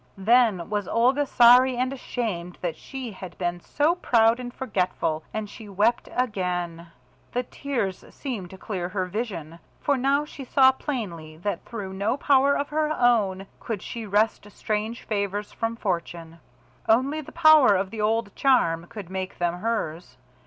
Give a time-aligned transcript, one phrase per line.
[0.17, 5.47] Then was Olga sorry and ashamed that she had been so proud and forgetful, and
[5.47, 6.87] she wept again.
[7.33, 12.17] The tears seemed to clear her vision, for now she saw plainly that through no
[12.17, 16.39] power of her own could she wrest strange favours from fortune.
[16.89, 20.17] Only the power of the old charm could make them hers.